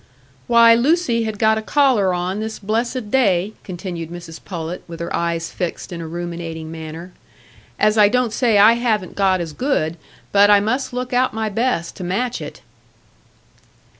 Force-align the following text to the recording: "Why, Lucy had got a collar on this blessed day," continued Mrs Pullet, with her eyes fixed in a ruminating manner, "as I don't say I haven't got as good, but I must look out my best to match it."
"Why, 0.47 0.73
Lucy 0.73 1.25
had 1.25 1.37
got 1.37 1.59
a 1.59 1.61
collar 1.61 2.11
on 2.11 2.39
this 2.39 2.57
blessed 2.57 3.11
day," 3.11 3.53
continued 3.63 4.09
Mrs 4.09 4.43
Pullet, 4.43 4.83
with 4.87 4.99
her 4.99 5.15
eyes 5.15 5.51
fixed 5.51 5.91
in 5.93 6.01
a 6.01 6.07
ruminating 6.07 6.71
manner, 6.71 7.11
"as 7.77 7.99
I 7.99 8.09
don't 8.09 8.33
say 8.33 8.57
I 8.57 8.73
haven't 8.73 9.13
got 9.15 9.39
as 9.39 9.53
good, 9.53 9.97
but 10.31 10.49
I 10.49 10.59
must 10.59 10.91
look 10.91 11.13
out 11.13 11.35
my 11.35 11.49
best 11.49 11.95
to 11.97 12.03
match 12.03 12.41
it." 12.41 12.63